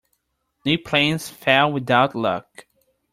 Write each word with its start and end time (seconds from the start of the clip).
Neat 0.65 0.83
plans 0.83 1.29
fail 1.29 1.71
without 1.71 2.15
luck. 2.15 2.65